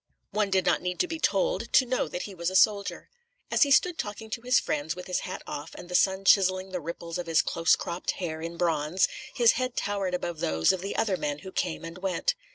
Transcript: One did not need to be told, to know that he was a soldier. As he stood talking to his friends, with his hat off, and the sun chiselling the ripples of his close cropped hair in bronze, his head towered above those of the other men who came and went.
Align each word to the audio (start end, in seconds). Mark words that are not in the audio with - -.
One 0.31 0.49
did 0.49 0.65
not 0.65 0.81
need 0.81 0.99
to 1.01 1.07
be 1.07 1.19
told, 1.19 1.71
to 1.73 1.85
know 1.85 2.07
that 2.07 2.23
he 2.23 2.33
was 2.33 2.49
a 2.49 2.55
soldier. 2.55 3.07
As 3.51 3.61
he 3.61 3.69
stood 3.69 3.99
talking 3.99 4.31
to 4.31 4.41
his 4.41 4.59
friends, 4.59 4.95
with 4.95 5.05
his 5.05 5.19
hat 5.19 5.43
off, 5.45 5.75
and 5.75 5.89
the 5.89 5.93
sun 5.93 6.25
chiselling 6.25 6.71
the 6.71 6.81
ripples 6.81 7.19
of 7.19 7.27
his 7.27 7.43
close 7.43 7.75
cropped 7.75 8.13
hair 8.13 8.41
in 8.41 8.57
bronze, 8.57 9.07
his 9.35 9.51
head 9.51 9.77
towered 9.77 10.15
above 10.15 10.39
those 10.39 10.71
of 10.71 10.81
the 10.81 10.95
other 10.95 11.17
men 11.17 11.37
who 11.45 11.51
came 11.51 11.85
and 11.85 11.99
went. 11.99 12.33